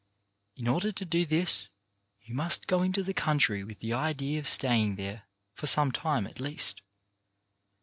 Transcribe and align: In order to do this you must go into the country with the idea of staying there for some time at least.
In 0.55 0.67
order 0.67 0.91
to 0.91 1.05
do 1.05 1.27
this 1.27 1.69
you 2.21 2.33
must 2.33 2.65
go 2.65 2.81
into 2.81 3.03
the 3.03 3.13
country 3.13 3.63
with 3.63 3.81
the 3.81 3.93
idea 3.93 4.39
of 4.39 4.47
staying 4.47 4.95
there 4.95 5.27
for 5.53 5.67
some 5.67 5.91
time 5.91 6.25
at 6.25 6.39
least. 6.39 6.81